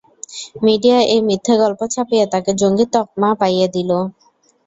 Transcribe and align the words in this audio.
Media 0.65 0.97
এই 1.13 1.21
মিথ্যে 1.27 1.53
গল্প 1.57 1.81
ছাপিয়ে 1.93 2.25
তাকে 2.33 2.51
জঙ্গীর 2.61 2.89
তকমা 2.93 3.29
পাইয়ে 3.41 3.67
দিল। 3.75 3.91